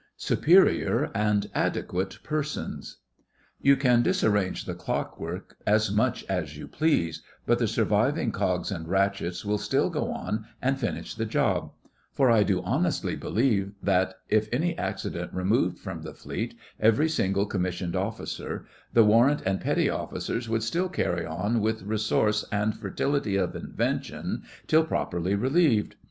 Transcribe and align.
SUPERIOR 0.17 1.11
AND 1.13 1.51
ADEQUATE 1.53 2.21
PERSONS 2.23 2.97
You 3.61 3.75
can 3.77 4.01
disarrange 4.01 4.65
the 4.65 4.73
clockwork 4.73 5.57
as 5.67 5.91
much 5.91 6.23
as 6.27 6.57
you 6.57 6.67
please, 6.67 7.21
but 7.45 7.59
the 7.59 7.67
surviving 7.67 8.31
cogs 8.31 8.71
and 8.71 8.87
rachets 8.87 9.45
will 9.45 9.59
still 9.59 9.91
go 9.91 10.11
on 10.11 10.45
and 10.59 10.79
finish 10.79 11.13
the 11.13 11.27
job; 11.27 11.73
for 12.11 12.31
I 12.31 12.41
do 12.41 12.63
honestly 12.63 13.15
believe 13.15 13.73
that, 13.83 14.15
if 14.27 14.49
any 14.51 14.75
accident 14.75 15.35
removed 15.35 15.77
from 15.77 16.01
the 16.01 16.15
Fleet 16.15 16.57
every 16.79 17.07
single 17.07 17.45
Commissioned 17.45 17.95
Officer, 17.95 18.65
the 18.93 19.03
Warrant 19.05 19.43
and 19.45 19.61
Petty 19.61 19.87
Officers 19.87 20.49
would 20.49 20.63
still 20.63 20.89
carry 20.89 21.27
on 21.27 21.61
with 21.61 21.83
resource 21.83 22.43
and 22.51 22.75
fertility 22.75 23.35
of 23.35 23.55
invention 23.55 24.41
till 24.65 24.83
properly 24.83 25.35
relieved. 25.35 25.93